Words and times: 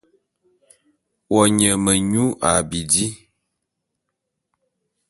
Wo 1.33 1.41
nye 1.57 1.69
menyu 1.83 2.25
a 2.49 2.51
bidi. 2.69 3.07